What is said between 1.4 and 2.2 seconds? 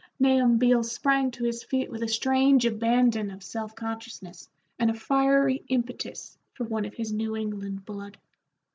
his feet with a